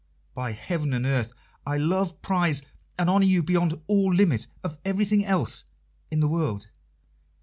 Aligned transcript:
"By 0.33 0.53
heaven 0.53 0.93
and 0.95 1.05
earth, 1.05 1.31
I 1.63 1.77
love, 1.77 2.23
prize, 2.23 2.63
and 2.97 3.07
honour 3.07 3.25
you 3.27 3.43
beyond 3.43 3.79
all 3.85 4.11
limit 4.11 4.47
of 4.63 4.79
everything 4.83 5.23
else 5.25 5.65
in 6.09 6.21
the 6.21 6.27
world!" 6.27 6.71